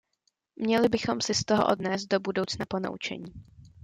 Měli 0.55 0.89
bychom 0.89 1.21
si 1.21 1.33
z 1.33 1.45
toho 1.45 1.67
odnést 1.67 2.05
do 2.05 2.19
budoucna 2.19 2.65
ponaučení. 2.65 3.33